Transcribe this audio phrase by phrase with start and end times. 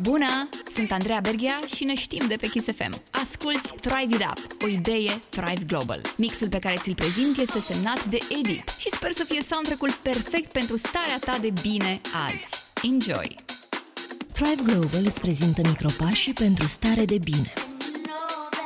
[0.00, 0.48] Bună!
[0.74, 3.02] Sunt Andreea Berghia și ne știm de pe Kiss FM.
[3.10, 6.00] Asculți Thrive It Up, o idee Thrive Global.
[6.16, 10.52] Mixul pe care ți-l prezint este semnat de Edit și sper să fie soundtrack-ul perfect
[10.52, 12.48] pentru starea ta de bine azi.
[12.82, 13.34] Enjoy!
[14.32, 17.52] Thrive Global îți prezintă micropașii pentru stare de bine.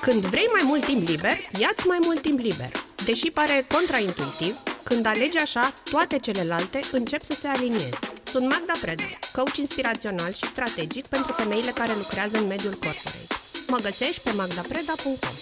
[0.00, 2.70] Când vrei mai mult timp liber, ia-ți mai mult timp liber.
[3.04, 7.98] Deși pare contraintuitiv, când alegi așa, toate celelalte încep să se alinieze.
[8.22, 13.26] Sunt Magda Preda, coach inspirațional și strategic pentru femeile care lucrează în mediul corporate.
[13.68, 15.34] Mă găsești pe magdapreda.com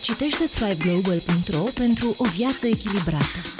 [0.00, 3.53] Citește thriveglobal.ro pentru o viață echilibrată.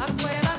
[0.00, 0.49] afuera.